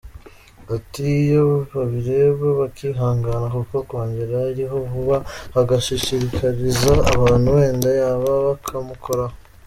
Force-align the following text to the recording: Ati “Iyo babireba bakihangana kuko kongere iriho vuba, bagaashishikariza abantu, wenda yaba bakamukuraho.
Ati 0.75 1.03
“Iyo 1.23 1.43
babireba 1.73 2.47
bakihangana 2.59 3.47
kuko 3.55 3.75
kongere 3.89 4.37
iriho 4.51 4.77
vuba, 4.91 5.17
bagaashishikariza 5.53 6.91
abantu, 7.15 7.47
wenda 7.57 7.89
yaba 7.99 8.29
bakamukuraho. 8.47 9.35